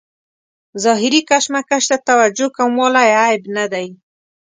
[0.83, 3.87] ظاهري کشمکش ته توجه کموالی عیب نه دی.